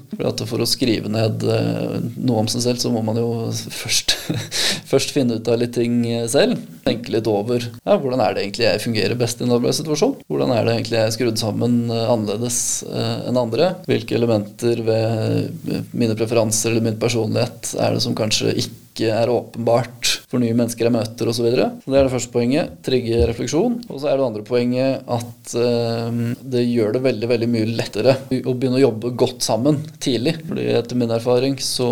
For, 0.47 0.61
å 0.63 0.69
skrive 0.69 1.11
ned 1.11 1.43
eh, 1.47 1.97
noe 2.23 2.43
om 2.43 2.49
seg 2.51 2.65
selv, 2.65 2.81
så 2.83 2.91
må 2.93 3.03
man 3.05 3.19
jo 3.19 3.29
først, 3.53 4.15
først 4.91 5.13
finne 5.15 5.39
ut 5.39 5.51
av 5.51 5.59
litt 5.61 5.75
ting 5.77 6.01
eh, 6.09 6.25
selv. 6.31 6.61
Tenke 6.87 7.13
litt 7.15 7.29
over 7.31 7.63
ja, 7.63 7.97
hvordan 7.97 8.23
er 8.23 8.35
det 8.35 8.45
egentlig 8.47 8.62
jeg 8.63 8.83
fungerer 8.83 9.19
best 9.19 9.41
i 9.41 9.47
en 9.47 9.55
arbeidssituasjon. 9.55 10.15
Hvordan 10.31 10.53
er 10.55 10.65
det 10.65 10.75
egentlig 10.75 10.99
jeg 10.99 11.09
er 11.09 11.15
skrudd 11.15 11.41
sammen 11.41 11.77
eh, 11.91 12.05
annerledes 12.13 12.59
eh, 12.87 13.27
enn 13.29 13.39
andre. 13.39 13.73
Hvilke 13.89 14.17
elementer 14.17 14.83
ved 14.87 15.69
eh, 15.69 15.83
mine 15.91 16.17
preferanser 16.19 16.71
eller 16.71 16.87
min 16.89 17.01
personlighet 17.01 17.75
er 17.77 17.95
det 17.95 18.03
som 18.05 18.17
kanskje 18.17 18.55
ikke 18.65 19.09
er 19.13 19.31
åpenbart 19.33 20.22
for 20.33 20.41
nye 20.41 20.55
mennesker 20.57 20.87
jeg 20.87 20.95
møter 20.95 21.29
osv. 21.29 21.45
Det 21.53 21.93
er 21.93 22.07
det 22.07 22.13
første 22.13 22.33
poenget. 22.33 22.77
Trigge 22.85 23.21
refleksjon. 23.29 23.75
Og 23.85 24.01
så 24.01 24.09
er 24.09 24.17
det 24.17 24.25
andre 24.25 24.45
poenget 24.47 25.03
at 25.13 25.53
eh, 25.61 26.17
det 26.55 26.63
gjør 26.65 26.95
det 26.95 27.03
veldig 27.05 27.29
veldig 27.29 27.49
mye 27.53 27.69
lettere 27.77 28.17
å 28.41 28.55
begynne 28.55 28.79
å 28.79 28.85
jobbe 28.87 29.13
godt 29.19 29.45
sammen 29.45 29.77
tidlig. 30.01 30.39
Fordi 30.47 30.65
etter 30.79 30.97
min 30.97 31.13
erfaring 31.13 31.59
så 31.61 31.91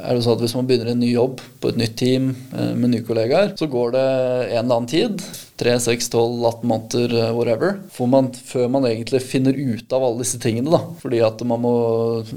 er 0.00 0.16
det 0.16 0.24
sånn 0.24 0.38
at 0.38 0.46
hvis 0.46 0.56
man 0.56 0.70
begynner 0.70 0.94
en 0.94 1.04
ny 1.04 1.12
jobb 1.12 1.44
på 1.60 1.72
et 1.72 1.80
nytt 1.80 1.98
team 2.00 2.32
eh, 2.56 2.72
med 2.72 2.94
nye 2.94 3.04
kollegaer, 3.04 3.52
så 3.60 3.68
går 3.70 3.94
det 3.98 4.08
en 4.08 4.64
eller 4.64 4.80
annen 4.80 4.90
tid 4.90 5.30
3, 5.60 5.80
6, 5.80 6.08
12, 6.08 6.44
18 6.46 6.68
måneder, 6.68 7.28
eh, 7.28 7.32
whatever. 7.36 7.74
Man, 8.08 8.30
før 8.32 8.68
man 8.72 8.86
egentlig 8.88 9.20
finner 9.20 9.52
ut 9.52 9.92
av 9.92 10.04
alle 10.06 10.22
disse 10.22 10.40
tingene. 10.40 10.70
da. 10.72 10.80
Fordi 11.02 11.20
at 11.20 11.42
man 11.44 11.60
må, 11.60 11.72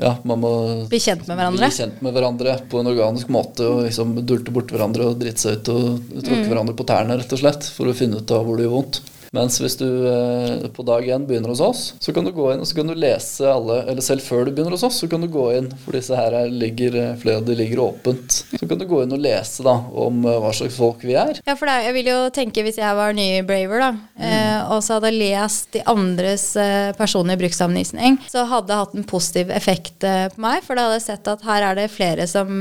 ja, 0.01 0.17
man 0.27 0.41
må 0.43 0.51
Bli 0.91 0.99
kjent 0.99 1.23
med 1.29 1.39
hverandre? 1.39 1.69
Bli 1.69 1.77
kjent 1.77 2.01
med 2.03 2.17
hverandre 2.17 2.57
på 2.67 2.81
en 2.81 2.91
organisk 2.91 3.31
måte. 3.31 3.63
Og 3.63 3.85
liksom 3.87 4.17
dulte 4.27 4.51
bort 4.51 4.73
hverandre 4.75 5.12
og 5.13 5.21
drite 5.21 5.45
seg 5.45 5.61
ut 5.61 5.73
og 5.73 5.87
tråkke 6.19 6.43
mm. 6.43 6.49
hverandre 6.51 6.77
på 6.77 6.87
tærne, 6.89 7.17
rett 7.19 7.35
og 7.35 7.41
slett. 7.41 7.69
For 7.75 7.89
å 7.89 7.97
finne 7.97 8.21
ut 8.21 8.33
av 8.33 8.45
hvor 8.47 8.59
det 8.59 8.67
gjør 8.67 8.77
vondt. 8.77 9.01
Mens 9.33 9.57
hvis 9.61 9.75
du 9.79 9.87
eh, 10.05 10.67
på 10.73 10.85
dag 10.85 11.07
én 11.09 11.23
begynner 11.25 11.49
hos 11.49 11.61
oss, 11.63 11.81
så 11.99 12.13
kan 12.13 12.25
du 12.25 12.29
gå 12.35 12.51
inn 12.53 12.61
og 12.61 12.69
så 12.69 12.77
kan 12.77 12.89
du 12.89 12.93
lese 12.93 13.47
alle 13.49 13.79
Eller 13.89 14.05
selv 14.05 14.21
før 14.21 14.45
du 14.45 14.51
begynner 14.53 14.75
hos 14.75 14.85
oss, 14.85 14.99
så 15.01 15.09
kan 15.09 15.23
du 15.23 15.29
gå 15.31 15.47
inn, 15.57 15.71
for 15.81 15.97
disse 15.97 16.13
her 16.17 16.35
ligger, 16.53 16.97
eh, 17.01 17.15
flere 17.17 17.41
av 17.41 17.47
de 17.47 17.55
ligger 17.57 17.81
åpent. 17.81 18.43
Så 18.53 18.67
kan 18.69 18.77
du 18.77 18.85
gå 18.89 19.01
inn 19.03 19.15
og 19.15 19.23
lese 19.23 19.65
da 19.65 19.73
om 19.89 20.21
eh, 20.27 20.37
hva 20.43 20.51
slags 20.53 20.77
folk 20.77 21.01
vi 21.05 21.17
er. 21.17 21.41
Ja, 21.47 21.55
for 21.57 21.69
det, 21.69 21.79
jeg 21.87 21.95
vil 21.97 22.11
jo 22.11 22.19
tenke 22.35 22.65
hvis 22.65 22.77
jeg 22.77 22.99
var 22.99 23.15
ny 23.17 23.27
Braver, 23.47 23.81
da, 23.81 23.89
mm. 23.95 24.27
eh, 24.29 24.59
og 24.75 24.83
så 24.85 24.99
hadde 24.99 25.13
lest 25.15 25.71
de 25.73 25.81
andres 25.89 26.45
eh, 26.59 26.91
personlige 26.97 27.41
bruksanvisning, 27.41 28.19
så 28.29 28.45
hadde 28.51 28.69
det 28.69 28.79
hatt 28.83 28.95
en 28.97 29.07
positiv 29.09 29.49
effekt 29.53 30.03
på 30.03 30.43
meg, 30.43 30.61
for 30.65 30.77
da 30.77 30.85
hadde 30.85 30.99
jeg 30.99 31.07
sett 31.07 31.31
at 31.31 31.43
her 31.47 31.65
er 31.71 31.77
det 31.79 31.87
flere 31.93 32.27
som 32.29 32.53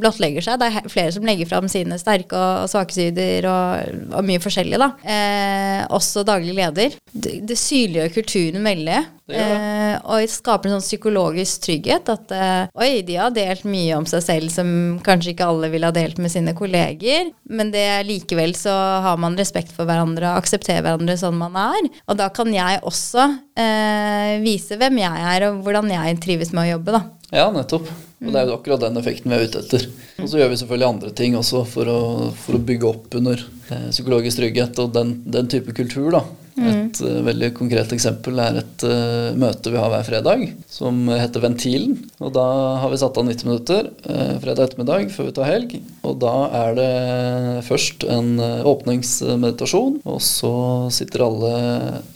blottlegger 0.00 0.44
seg. 0.44 0.60
Det 0.62 0.70
er 0.70 0.88
flere 0.88 1.12
som 1.14 1.28
legger 1.28 1.48
fram 1.50 1.68
sine 1.70 1.98
sterke 2.00 2.38
og, 2.38 2.64
og 2.64 2.72
svake 2.72 2.96
sider 2.96 3.48
og, 3.50 3.94
og, 4.14 4.24
mye 4.24 4.40
forskjellig, 4.42 4.80
da. 4.80 4.90
Eh, 5.04 5.84
også 5.94 6.13
daglig 6.22 6.54
leder. 6.54 6.94
Det, 7.10 7.40
det 7.48 7.58
synliggjør 7.58 8.14
kulturen 8.20 8.68
veldig. 8.70 9.00
Eh, 9.32 9.94
og 10.04 10.28
skaper 10.28 10.68
en 10.68 10.76
sånn 10.76 10.84
psykologisk 10.84 11.64
trygghet. 11.64 12.10
At 12.12 12.34
eh, 12.34 12.66
oi, 12.76 13.00
de 13.06 13.16
har 13.16 13.32
delt 13.34 13.64
mye 13.68 13.96
om 13.96 14.06
seg 14.08 14.24
selv 14.26 14.52
som 14.52 14.68
kanskje 15.04 15.32
ikke 15.32 15.48
alle 15.48 15.70
ville 15.72 15.88
ha 15.88 15.94
delt 15.96 16.20
med 16.20 16.32
sine 16.32 16.52
kolleger. 16.56 17.30
Men 17.48 17.72
det 17.72 17.86
likevel 18.08 18.52
så 18.58 18.74
har 19.06 19.20
man 19.20 19.38
respekt 19.40 19.72
for 19.74 19.88
hverandre 19.88 20.28
og 20.32 20.42
aksepterer 20.42 20.84
hverandre 20.84 21.16
sånn 21.20 21.40
man 21.40 21.56
er. 21.60 21.90
Og 22.08 22.20
da 22.20 22.28
kan 22.34 22.52
jeg 22.52 22.82
også 22.84 23.28
eh, 23.56 24.36
vise 24.44 24.78
hvem 24.80 25.00
jeg 25.00 25.28
er, 25.34 25.48
og 25.48 25.64
hvordan 25.64 25.92
jeg 25.94 26.20
trives 26.24 26.52
med 26.52 26.66
å 26.66 26.72
jobbe, 26.74 26.98
da. 26.98 27.04
Ja, 27.34 27.48
nettopp. 27.50 27.88
Og 28.24 28.30
det 28.32 28.40
er 28.40 28.48
jo 28.48 28.54
akkurat 28.56 28.84
den 28.84 29.00
effekten 29.00 29.32
vi 29.32 29.36
er 29.36 29.48
ute 29.48 29.60
etter. 29.64 29.88
Og 30.22 30.28
så 30.30 30.38
gjør 30.38 30.52
vi 30.52 30.58
selvfølgelig 30.60 30.86
andre 30.88 31.10
ting 31.16 31.34
også 31.36 31.64
for 31.68 31.90
å, 31.90 32.00
for 32.44 32.56
å 32.56 32.62
bygge 32.68 32.88
opp 32.88 33.16
under 33.18 33.40
eh, 33.40 33.88
psykologisk 33.90 34.40
trygghet 34.40 34.80
og 34.84 34.92
den, 34.94 35.16
den 35.32 35.50
type 35.50 35.74
kultur, 35.76 36.12
da. 36.14 36.22
Et 36.54 37.00
uh, 37.02 37.20
veldig 37.26 37.50
konkret 37.56 37.90
eksempel 37.96 38.38
er 38.38 38.60
et 38.60 38.84
uh, 38.86 39.34
møte 39.38 39.72
vi 39.74 39.80
har 39.80 39.90
hver 39.90 40.06
fredag 40.06 40.44
som 40.70 41.08
heter 41.10 41.42
Ventilen. 41.42 41.96
Og 42.22 42.30
da 42.36 42.46
har 42.82 42.92
vi 42.92 43.00
satt 43.00 43.18
av 43.18 43.26
90 43.26 43.48
minutter 43.48 43.88
uh, 44.06 44.36
fredag 44.44 44.68
ettermiddag 44.68 45.10
før 45.14 45.30
vi 45.30 45.34
tar 45.34 45.50
helg. 45.50 45.74
Og 46.04 46.18
da 46.22 46.34
er 46.64 46.78
det 46.78 47.64
først 47.68 48.06
en 48.10 48.36
åpningsmeditasjon, 48.40 50.00
og 50.04 50.20
så 50.24 50.54
sitter 50.94 51.26
alle 51.26 51.54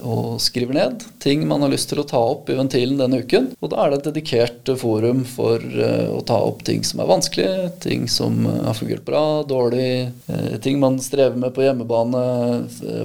og 0.04 0.38
skriver 0.42 0.76
ned 0.76 1.06
ting 1.22 1.44
man 1.48 1.64
har 1.64 1.72
lyst 1.72 1.90
til 1.90 2.00
å 2.00 2.06
ta 2.08 2.20
opp 2.32 2.48
i 2.50 2.56
Ventilen 2.58 2.98
denne 3.00 3.20
uken. 3.24 3.50
Og 3.60 3.72
da 3.72 3.82
er 3.82 3.92
det 3.92 4.00
et 4.00 4.08
dedikert 4.10 4.72
forum 4.80 5.24
for 5.28 5.60
å 5.60 6.20
ta 6.26 6.38
opp 6.46 6.62
ting 6.66 6.84
som 6.86 7.02
er 7.02 7.10
vanskelige, 7.10 7.70
ting 7.84 8.06
som 8.10 8.44
har 8.46 8.76
fungert 8.78 9.04
bra, 9.08 9.42
dårlig, 9.48 10.08
ting 10.64 10.80
man 10.82 11.00
strever 11.02 11.38
med 11.38 11.54
på 11.56 11.66
hjemmebane, 11.66 12.22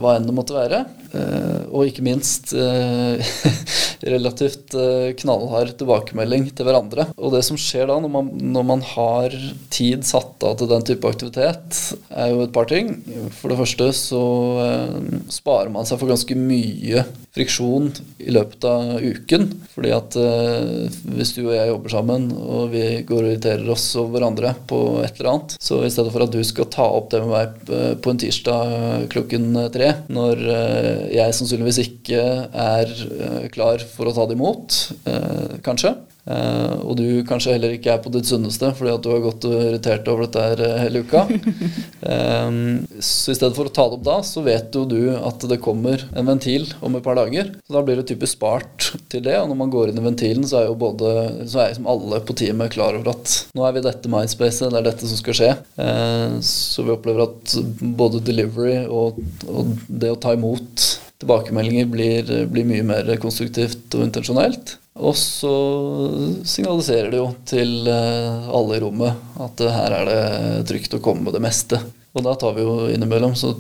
hva 0.03 0.17
enn 0.17 0.29
det 0.29 0.37
måtte 0.37 0.57
være. 0.57 0.83
Eh, 1.13 1.65
og 1.69 1.89
ikke 1.89 2.05
minst 2.05 2.55
eh, 2.57 3.33
relativt 4.13 4.73
eh, 4.77 5.11
knallhard 5.19 5.75
tilbakemelding 5.77 6.47
til 6.57 6.67
hverandre. 6.67 7.07
Og 7.19 7.35
det 7.35 7.43
som 7.45 7.59
skjer 7.59 7.89
da, 7.91 7.99
når 8.01 8.13
man, 8.15 8.31
når 8.55 8.67
man 8.71 8.85
har 8.95 9.35
tid 9.73 10.05
satt 10.07 10.43
av 10.47 10.57
til 10.57 10.71
den 10.74 10.86
type 10.88 11.10
aktivitet, 11.10 11.80
er 12.12 12.32
jo 12.34 12.44
et 12.44 12.53
par 12.56 12.68
ting. 12.70 12.96
For 13.39 13.51
det 13.51 13.60
første 13.62 13.89
så 13.98 14.24
sparer 15.32 15.72
man 15.74 15.88
seg 15.88 16.01
for 16.01 16.12
ganske 16.12 16.38
mye 16.38 17.06
friksjon 17.34 17.89
i 18.22 18.34
løpet 18.34 18.68
av 18.70 19.01
uken. 19.01 19.48
Fordi 19.74 19.94
at 19.96 20.18
hvis 20.18 21.34
du 21.38 21.44
og 21.48 21.56
jeg 21.56 21.72
jobber 21.72 21.94
sammen, 21.96 22.27
og 22.38 22.74
vi 22.74 22.86
går 23.08 23.24
og 23.24 23.32
irriterer 23.32 23.74
oss 23.74 23.88
over 24.00 24.18
hverandre 24.18 24.53
på 24.70 24.82
et 25.01 25.18
eller 25.18 25.32
annet, 25.32 25.58
så 25.63 25.82
i 25.82 25.92
stedet 25.94 26.13
for 26.13 26.25
at 26.25 26.34
du 26.34 26.42
skal 26.46 26.70
ta 26.74 26.86
opp 27.00 27.10
det 27.13 27.24
med 27.24 27.34
meg 27.34 27.74
på 28.03 28.13
en 28.13 28.22
tirsdag 28.22 29.08
klokken 29.13 29.50
tre, 29.74 29.94
når 30.13 30.46
jeg 31.13 31.38
sannsynligvis 31.38 31.82
ikke 31.84 32.24
er 32.50 32.89
eh, 32.89 33.46
klar 33.53 33.84
for 33.94 34.10
å 34.10 34.15
ta 34.15 34.25
det 34.30 34.38
imot, 34.38 34.80
eh, 35.10 35.60
kanskje. 35.65 35.96
Uh, 36.24 36.80
og 36.88 36.96
du 36.96 37.08
kanskje 37.27 37.58
heller 37.58 37.74
ikke 37.75 37.92
er 37.92 38.00
på 38.00 38.12
ditt 38.13 38.30
sunneste 38.30 38.70
fordi 38.77 38.94
at 38.94 39.03
du 39.03 39.10
har 39.12 39.24
gått 39.25 39.44
og 39.50 39.58
irritert 39.60 40.08
over 40.08 40.24
dette 40.24 40.44
her 40.46 40.80
hele 40.86 41.01
uka. 41.03 41.25
um, 41.27 42.58
så 43.03 43.34
i 43.34 43.36
stedet 43.36 43.51
for 43.58 43.68
å 43.68 43.74
ta 43.75 43.89
det 43.89 43.98
opp 44.00 44.06
da, 44.08 44.18
så 44.24 44.44
vet 44.46 44.75
jo 44.77 44.86
du 44.88 45.01
at 45.18 45.44
det 45.51 45.60
kommer 45.63 46.06
en 46.15 46.30
ventil 46.32 46.70
om 46.80 46.96
et 46.96 47.03
par 47.03 47.20
dager. 47.20 47.51
Så 47.68 47.75
da 47.75 47.84
blir 47.84 48.00
det 48.00 48.08
typisk 48.12 48.38
spart 48.38 48.94
til 49.12 49.25
det. 49.25 49.36
Og 49.42 49.51
når 49.51 49.60
man 49.60 49.74
går 49.74 49.92
inn 49.92 50.00
i 50.00 50.06
ventilen, 50.06 50.48
så 50.48 50.62
er 50.62 50.70
jo 50.70 50.80
både 50.80 51.13
så 51.50 51.60
er 51.60 51.74
liksom 51.74 51.92
alle 51.92 52.22
på 52.24 52.38
teamet 52.39 52.74
klar 52.74 52.96
over 52.98 53.13
at 53.13 53.36
nå 53.58 53.68
er 53.68 53.75
vi 53.75 53.86
dette 53.86 54.12
mindspacet, 54.12 54.72
det 54.72 54.80
er 54.80 54.88
dette 54.88 55.10
som 55.10 55.20
skal 55.20 55.39
skje. 55.39 55.53
Uh, 55.80 56.39
så 56.46 56.88
vi 56.88 56.96
opplever 56.96 57.27
at 57.27 57.58
både 58.00 58.24
delivery 58.24 58.84
og, 58.88 59.20
og 59.50 59.75
det 59.88 60.13
å 60.13 60.20
ta 60.24 60.38
imot 60.38 60.88
tilbakemeldinger 61.24 61.89
blir, 61.92 62.32
blir, 62.51 62.68
mye 62.68 62.86
mer 62.88 63.12
konstruktivt 63.22 63.96
og 63.96 64.08
intensjonelt. 64.08 64.77
Og 64.93 65.15
så 65.17 65.53
signaliserer 66.45 67.09
det 67.09 67.17
jo 67.17 67.29
til 67.50 67.88
eh, 67.89 68.50
alle 68.53 68.77
i 68.77 68.81
rommet 68.83 69.39
at 69.41 69.63
her 69.73 69.95
er 69.97 70.09
det 70.09 70.23
trygt 70.69 70.97
å 71.00 71.01
komme 71.01 71.25
med 71.25 71.38
det 71.38 71.41
meste. 71.41 71.79
Og 72.13 72.22
da 72.22 72.36
tar 72.38 72.53
vi 72.53 72.62
jo 72.62 72.74
innimellom 72.93 73.34
så 73.36 73.55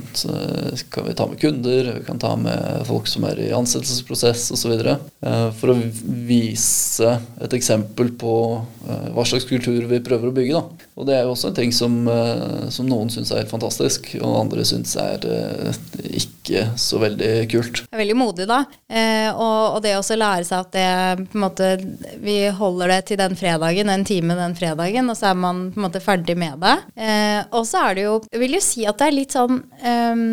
kan 0.93 1.07
vi 1.07 1.15
ta 1.17 1.25
med 1.25 1.39
kunder, 1.41 1.87
vi 1.97 2.05
kan 2.05 2.19
ta 2.21 2.35
med 2.37 2.83
folk 2.85 3.07
som 3.09 3.25
er 3.25 3.39
i 3.41 3.53
ansettelsesprosess 3.55 4.51
osv. 4.53 4.75
Eh, 4.77 5.47
for 5.57 5.73
å 5.73 5.77
vise 6.27 7.15
et 7.41 7.55
eksempel 7.57 8.11
på 8.19 8.35
eh, 8.85 9.07
hva 9.15 9.25
slags 9.25 9.47
kultur 9.49 9.87
vi 9.89 10.01
prøver 10.05 10.29
å 10.29 10.35
bygge. 10.35 10.59
Da. 10.59 10.87
Og 10.99 11.09
det 11.09 11.17
er 11.17 11.25
jo 11.25 11.33
også 11.33 11.49
en 11.49 11.57
ting 11.57 11.73
som, 11.73 11.95
eh, 12.05 12.69
som 12.73 12.85
noen 12.89 13.09
syns 13.13 13.31
er 13.33 13.41
helt 13.41 13.53
fantastisk, 13.53 14.11
og 14.21 14.37
andre 14.43 14.65
syns 14.69 14.93
er 15.01 15.25
ikke 16.13 16.67
så 16.77 16.99
veldig 17.01 17.31
kult. 17.49 17.85
Det 17.87 17.95
er 17.97 18.03
veldig 18.03 18.19
modig, 18.19 18.47
da. 18.49 18.61
Og, 19.33 19.79
det 19.81 19.95
å 19.97 20.03
lære 20.19 20.45
seg 20.45 20.59
at 20.59 20.73
det 20.75 21.29
på 21.31 21.37
en 21.39 21.41
måte 21.41 21.69
Vi 22.21 22.35
holder 22.53 22.91
det 22.91 22.99
til 23.07 23.17
den 23.17 23.33
fredagen, 23.39 23.89
en 23.89 24.05
time 24.05 24.35
den 24.37 24.53
fredagen, 24.55 25.09
og 25.09 25.17
så 25.17 25.31
er 25.31 25.39
man 25.39 25.63
på 25.73 25.79
en 25.79 25.85
måte 25.87 26.03
ferdig 26.03 26.35
med 26.37 26.61
det. 26.61 26.75
Og 27.55 27.65
så 27.67 27.87
er 27.87 27.97
det 27.97 28.05
jo 28.05 28.19
vil 28.43 28.57
jo 28.57 28.63
si 28.63 28.85
at 28.89 28.99
det 28.99 29.09
er 29.09 29.15
litt 29.17 29.35
sånn 29.35 29.61
um, 29.63 30.23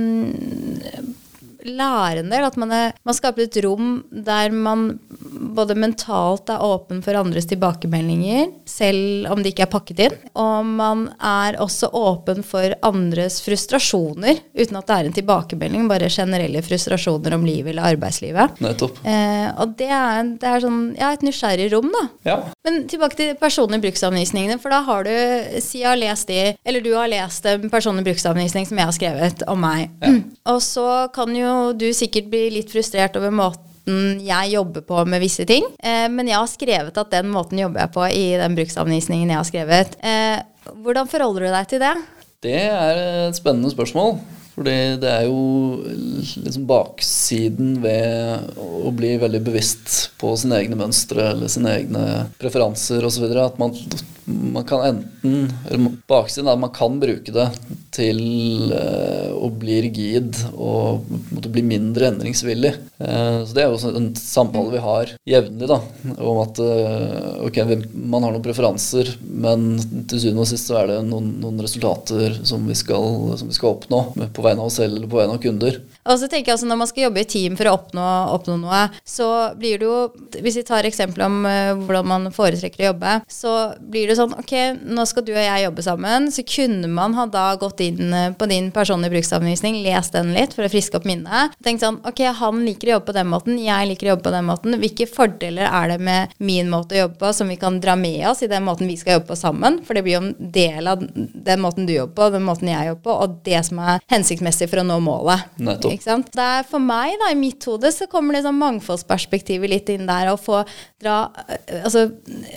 lærende. 1.67 2.43
At 2.47 2.59
man, 2.61 2.75
er, 2.75 2.97
man 3.07 3.17
skaper 3.17 3.47
et 3.47 3.61
rom 3.65 4.01
der 4.11 4.55
man 4.55 4.93
både 5.41 5.75
mentalt 5.79 6.51
er 6.53 6.63
åpen 6.63 7.01
for 7.05 7.17
andres 7.19 7.49
tilbakemeldinger, 7.51 8.51
selv 8.69 9.31
om 9.33 9.43
de 9.43 9.53
ikke 9.53 9.65
er 9.65 9.73
pakket 9.73 10.03
inn. 10.07 10.17
Og 10.39 10.67
man 10.69 11.07
er 11.17 11.59
også 11.63 11.91
åpen 11.97 12.45
for 12.47 12.75
andres 12.87 13.41
frustrasjoner, 13.45 14.43
uten 14.55 14.79
at 14.79 14.91
det 14.91 14.97
er 14.97 15.09
en 15.09 15.17
tilbakemelding, 15.17 15.89
bare 15.91 16.11
generelle 16.13 16.63
frustrasjoner 16.65 17.37
om 17.37 17.47
livet 17.49 17.73
eller 17.73 17.95
arbeidslivet. 17.95 18.61
Nettopp. 18.65 19.01
Eh, 19.05 19.49
og 19.61 19.75
det 19.81 19.89
er, 19.89 20.35
det 20.41 20.51
er, 20.51 20.65
sånn, 20.65 20.83
ja, 21.01 21.13
et 21.15 21.25
nysgjerrig 21.27 21.71
rom, 21.75 21.89
da. 21.95 22.05
Ja. 22.29 22.39
Men 22.67 22.85
tilbake 22.91 23.19
til 23.19 23.33
personlige 23.41 23.87
bruksanvisningene, 23.89 24.61
for 24.63 24.75
da 24.75 24.83
har 24.87 25.09
du, 25.09 25.15
si 25.65 25.83
jeg 25.83 25.91
har 25.93 26.01
lest 26.01 26.31
de, 26.31 26.53
eller 26.69 26.85
du 26.85 26.93
har 26.97 27.11
lest 27.11 27.49
en 27.49 27.71
personlig 27.73 28.07
bruksanvisning 28.11 28.69
som 28.69 28.81
jeg 28.81 28.91
har 28.93 28.99
skrevet 28.99 29.49
om 29.51 29.65
meg. 29.65 29.89
Ja. 30.05 30.19
Og 30.51 30.63
så 30.65 30.87
kan 31.15 31.33
jo 31.37 31.73
du 31.79 31.91
sikkert 31.97 32.31
bli 32.33 32.47
litt 32.57 32.73
frustrert 32.73 33.17
over 33.19 33.33
måten 33.35 33.70
jeg 34.25 34.55
jobber 34.55 34.85
på 34.87 35.05
med 35.09 35.23
visse 35.23 35.47
ting. 35.49 35.67
Eh, 35.79 36.07
men 36.13 36.31
jeg 36.31 36.39
har 36.39 36.51
skrevet 36.51 37.01
at 37.03 37.15
den 37.15 37.31
måten 37.33 37.61
jobber 37.61 37.85
jeg 37.85 37.95
på 37.95 38.09
i 38.09 38.27
den 38.41 38.57
bruksanvisningen 38.59 39.31
jeg 39.33 39.41
har 39.41 39.49
skrevet. 39.49 39.97
Eh, 40.03 40.41
hvordan 40.83 41.09
forholder 41.11 41.47
du 41.47 41.55
deg 41.55 41.71
til 41.71 41.83
det? 41.85 41.95
Det 42.41 42.61
er 42.67 43.01
et 43.29 43.39
spennende 43.39 43.73
spørsmål. 43.73 44.19
Fordi 44.61 44.77
det 45.01 45.09
er 45.09 45.23
jo 45.25 45.81
liksom 46.45 46.67
baksiden 46.69 47.79
ved 47.81 48.59
å 48.61 48.91
bli 48.93 49.15
veldig 49.23 49.41
bevisst 49.47 50.11
på 50.21 50.35
sine 50.37 50.59
egne 50.61 50.77
mønstre 50.77 51.31
eller 51.31 51.49
sine 51.49 51.73
egne 51.79 52.03
preferanser 52.41 53.07
osv. 53.07 53.25
At 53.41 53.57
man, 53.63 53.73
man 54.27 54.67
kan 54.69 54.85
enten 54.85 55.47
eller 55.65 55.95
Baksiden 56.11 56.51
er 56.51 56.59
at 56.59 56.65
man 56.67 56.75
kan 56.77 56.99
bruke 57.01 57.33
det 57.33 57.47
til 58.01 58.73
uh, 58.73 59.31
å 59.37 59.51
bli 59.61 59.79
rigid 59.87 60.39
og 60.55 61.07
måtte 61.31 61.53
bli 61.53 61.63
mindre 61.67 62.11
endringsvillig. 62.11 62.73
Uh, 63.01 63.45
så 63.45 63.57
Det 63.57 63.65
er 63.65 63.71
jo 63.71 63.93
en 63.93 64.11
samtale 64.17 64.75
vi 64.75 64.83
har 64.85 65.15
jevnlig, 65.29 65.69
da, 65.71 65.81
om 66.19 66.41
at 66.43 66.61
uh, 66.63 67.45
ok, 67.47 67.61
man 67.95 68.27
har 68.27 68.35
noen 68.35 68.45
preferanser, 68.45 69.13
men 69.21 69.73
til 70.11 70.23
syvende 70.25 70.45
og 70.47 70.51
sist 70.51 70.71
så 70.71 70.81
er 70.81 70.93
det 70.93 70.99
noen, 71.09 71.33
noen 71.43 71.61
resultater 71.65 72.41
som 72.47 72.67
vi, 72.69 72.77
skal, 72.79 73.37
som 73.41 73.51
vi 73.51 73.57
skal 73.57 73.75
oppnå 73.75 74.03
på 74.35 74.45
vegne 74.45 74.65
av 74.65 74.71
oss 74.71 74.81
selv 74.81 74.99
eller 74.99 75.11
på 75.11 75.21
vegne 75.21 75.37
av 75.37 75.43
kunder. 75.45 75.81
Og 76.11 76.17
så 76.17 76.31
tenker 76.31 76.49
jeg 76.49 76.57
altså 76.57 76.69
Når 76.71 76.79
man 76.81 76.89
skal 76.89 77.03
jobbe 77.05 77.21
i 77.21 77.29
team 77.29 77.57
for 77.59 77.69
å 77.69 77.75
oppnå, 77.77 78.05
oppnå 78.33 78.55
noe, 78.63 78.79
så 79.05 79.27
blir 79.61 79.79
det 79.79 79.85
jo 79.85 80.39
Hvis 80.41 80.57
vi 80.57 80.65
tar 80.67 80.87
eksempel 80.89 81.27
om 81.27 81.43
hvordan 81.45 82.09
man 82.09 82.31
foretrekker 82.33 82.83
å 82.83 82.89
jobbe, 82.89 83.13
så 83.31 83.53
blir 83.93 84.09
det 84.09 84.17
sånn 84.19 84.33
Ok, 84.41 84.55
nå 84.81 85.05
skal 85.09 85.27
du 85.27 85.35
og 85.35 85.43
jeg 85.43 85.65
jobbe 85.67 85.85
sammen. 85.85 86.31
Så 86.33 86.45
kunne 86.49 86.89
man 86.91 87.15
ha 87.19 87.27
da 87.31 87.51
gått 87.61 87.83
inn 87.85 87.90
din, 87.91 88.35
på 88.39 88.49
din 88.51 88.71
personlige 88.75 89.17
bruksanvisning, 89.17 89.81
les 89.85 90.11
den 90.15 90.33
litt 90.37 90.55
for 90.57 90.67
å 90.67 90.71
friske 90.73 90.99
opp 90.99 91.09
minnet. 91.09 91.57
Tenk 91.65 91.83
sånn 91.83 92.01
Ok, 92.09 92.23
han 92.41 92.63
liker 92.65 92.89
å 92.89 92.95
jobbe 92.97 93.11
på 93.11 93.17
den 93.17 93.31
måten, 93.31 93.59
jeg 93.61 93.89
liker 93.91 94.09
å 94.09 94.13
jobbe 94.15 94.27
på 94.29 94.35
den 94.35 94.47
måten. 94.49 94.77
Hvilke 94.81 95.07
fordeler 95.11 95.69
er 95.69 95.93
det 95.93 95.99
med 96.03 96.35
min 96.39 96.71
måte 96.73 96.97
å 96.97 97.03
jobbe 97.05 97.21
på 97.21 97.33
som 97.37 97.51
vi 97.51 97.59
kan 97.61 97.79
dra 97.83 97.97
med 97.99 98.25
oss 98.31 98.43
i 98.45 98.51
den 98.51 98.65
måten 98.67 98.89
vi 98.91 98.97
skal 99.01 99.19
jobbe 99.19 99.31
på 99.33 99.39
sammen? 99.39 99.81
For 99.87 99.97
det 99.97 100.05
blir 100.07 100.17
jo 100.17 100.23
en 100.25 100.53
del 100.55 100.91
av 100.91 101.05
den 101.05 101.63
måten 101.63 101.89
du 101.89 101.95
jobber 101.95 102.17
på, 102.17 102.31
den 102.35 102.47
måten 102.47 102.71
jeg 102.73 102.91
jobber 102.91 103.05
på, 103.07 103.17
og 103.25 103.39
det 103.47 103.63
som 103.69 103.83
er 103.85 104.05
hensiktsmessig 104.13 104.71
for 104.71 104.83
å 104.83 104.87
nå 104.87 104.99
målet. 105.05 105.47
Nettopp. 105.61 105.97
Ikke 105.97 106.09
sant? 106.09 106.33
Det 106.35 106.49
er 106.59 106.69
for 106.69 106.83
meg, 106.83 107.17
da, 107.21 107.31
i 107.33 107.39
mitt 107.39 107.65
hode, 107.69 107.93
så 107.95 108.09
kommer 108.11 108.37
det 108.37 108.45
sånn 108.47 108.61
mangfoldsperspektivet 108.61 109.73
litt 109.73 109.93
inn 109.93 110.09
der, 110.11 110.33
og 110.33 110.41
få 110.43 110.63
dra 111.01 111.21
Altså 111.81 112.07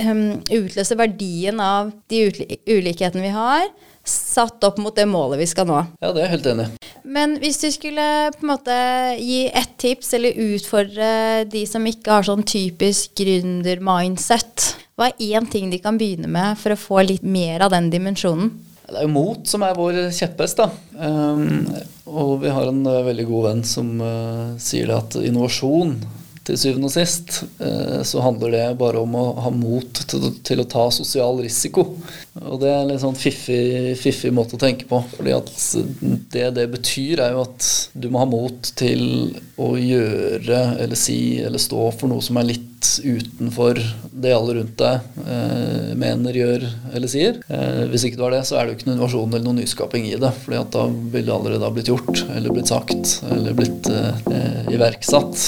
um, 0.03 0.39
utløse 0.51 0.95
verdien 0.99 1.59
av 1.63 1.91
de 2.11 2.25
ulikhetene 2.67 3.23
vi 3.23 3.31
har 3.33 3.67
satt 4.03 4.63
opp 4.67 4.79
mot 4.83 4.95
det 4.95 5.05
målet 5.07 5.39
vi 5.39 5.47
skal 5.47 5.67
nå. 5.69 5.79
Ja, 6.03 6.11
det 6.11 6.21
er 6.21 6.27
jeg 6.27 6.33
helt 6.37 6.49
enig. 6.53 6.67
Men 7.03 7.37
hvis 7.41 7.59
du 7.61 7.69
skulle 7.73 8.05
på 8.35 8.45
en 8.45 8.51
måte 8.51 8.75
gi 9.19 9.45
ett 9.47 9.75
tips, 9.81 10.13
eller 10.17 10.39
utfordre 10.55 11.07
de 11.51 11.63
som 11.69 11.85
ikke 11.87 12.17
har 12.17 12.27
sånn 12.27 12.45
typisk 12.47 13.15
gründer-mindset, 13.19 14.69
hva 14.99 15.09
er 15.09 15.39
én 15.39 15.47
ting 15.49 15.71
de 15.71 15.81
kan 15.83 15.97
begynne 15.99 16.29
med 16.31 16.59
for 16.59 16.75
å 16.75 16.79
få 16.79 17.03
litt 17.07 17.25
mer 17.25 17.65
av 17.65 17.73
den 17.73 17.89
dimensjonen? 17.93 18.51
Det 18.83 18.99
er 18.99 19.07
jo 19.07 19.13
mot 19.15 19.47
som 19.49 19.63
er 19.65 19.77
vår 19.77 19.99
kjepphest, 20.13 20.59
da. 20.59 20.67
Um, 20.99 21.63
og 22.05 22.35
vi 22.43 22.51
har 22.53 22.67
en 22.69 22.83
uh, 22.85 22.99
veldig 23.07 23.25
god 23.29 23.47
venn 23.47 23.63
som 23.65 23.95
uh, 24.03 24.53
sier 24.61 24.91
det 24.91 24.99
at 24.99 25.17
innovasjon 25.23 25.95
til 26.47 26.59
syvende 26.59 26.89
og 26.89 26.93
sist 26.93 27.43
eh, 27.63 28.01
så 28.07 28.23
handler 28.23 28.51
det 28.51 28.63
bare 28.79 29.03
om 29.03 29.15
å 29.15 29.23
ha 29.45 29.51
mot 29.53 30.01
til, 30.09 30.59
å 30.59 30.67
ta 30.69 30.87
sosial 30.91 31.39
risiko. 31.43 31.85
Og 32.41 32.59
det 32.61 32.71
er 32.71 32.81
en 32.81 32.91
litt 32.91 33.03
sånn 33.03 33.17
fiffig, 33.17 33.95
fiffig 33.99 34.33
måte 34.35 34.57
å 34.57 34.61
tenke 34.61 34.87
på. 34.89 34.99
fordi 35.15 35.35
at 35.37 35.53
det 36.33 36.49
det 36.57 36.67
betyr, 36.73 37.23
er 37.23 37.37
jo 37.37 37.45
at 37.45 37.69
du 37.93 38.09
må 38.11 38.23
ha 38.23 38.29
mot 38.29 38.73
til 38.79 39.33
å 39.61 39.73
gjøre 39.79 40.61
eller 40.83 40.99
si 40.99 41.39
eller 41.43 41.61
stå 41.61 41.89
for 41.95 42.11
noe 42.11 42.23
som 42.23 42.39
er 42.41 42.51
litt 42.51 42.69
utenfor 43.03 43.79
det 44.11 44.33
alle 44.35 44.57
rundt 44.57 44.75
deg 44.79 45.21
eh, 45.23 45.93
mener, 45.99 46.35
gjør 46.35 46.65
eller 46.93 47.11
sier. 47.11 47.39
Eh, 47.47 47.85
hvis 47.91 48.07
ikke 48.07 48.19
du 48.19 48.25
har 48.27 48.35
det, 48.35 48.43
så 48.49 48.57
er 48.57 48.65
det 48.65 48.73
jo 48.73 48.79
ikke 48.79 48.89
noen 48.89 48.97
innovasjon 48.97 49.31
eller 49.31 49.47
noen 49.47 49.61
nyskaping 49.63 50.09
i 50.09 50.19
det. 50.19 50.33
fordi 50.43 50.59
at 50.59 50.75
da 50.75 50.85
ville 50.91 51.29
det 51.29 51.37
allerede 51.37 51.67
ha 51.67 51.73
blitt 51.73 51.91
gjort 51.93 52.25
eller 52.27 52.53
blitt 52.53 52.73
sagt 52.73 53.15
eller 53.31 53.57
blitt 53.57 53.89
eh, 53.93 54.73
iverksatt. 54.73 55.47